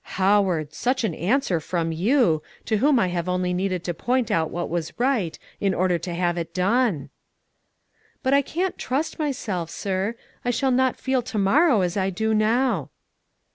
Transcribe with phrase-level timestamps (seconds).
[0.17, 0.73] "Howard!
[0.73, 4.67] such an answer from you, to whom I have only needed to point out what
[4.67, 7.11] was right, in order to have it done!"
[8.23, 12.33] "But I can't trust myself, sir; I shall not feel to morrow as I do
[12.33, 12.89] now."